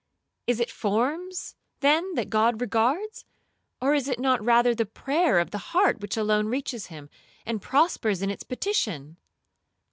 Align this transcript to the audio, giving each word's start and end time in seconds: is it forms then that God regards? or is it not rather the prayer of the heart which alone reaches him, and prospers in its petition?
is 0.47 0.59
it 0.59 0.71
forms 0.71 1.53
then 1.81 2.15
that 2.15 2.31
God 2.31 2.59
regards? 2.59 3.23
or 3.79 3.93
is 3.93 4.07
it 4.07 4.19
not 4.19 4.43
rather 4.43 4.73
the 4.73 4.83
prayer 4.87 5.37
of 5.37 5.51
the 5.51 5.59
heart 5.77 6.01
which 6.01 6.17
alone 6.17 6.47
reaches 6.47 6.87
him, 6.87 7.07
and 7.45 7.61
prospers 7.61 8.23
in 8.23 8.31
its 8.31 8.41
petition? 8.41 9.17